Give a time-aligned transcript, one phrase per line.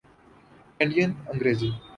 [0.77, 1.69] Canadian Angrezi